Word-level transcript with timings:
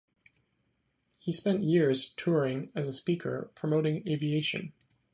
He 1.19 1.31
spent 1.31 1.63
years 1.63 2.09
touring 2.17 2.71
as 2.73 2.87
a 2.87 2.91
speaker 2.93 3.51
promoting 3.53 3.97
aviation. 4.09 4.73